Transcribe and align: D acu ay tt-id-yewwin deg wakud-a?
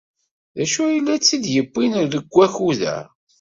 D 0.57 0.59
acu 0.63 0.79
ay 0.85 0.99
tt-id-yewwin 1.05 1.93
deg 2.11 2.25
wakud-a? 2.35 2.95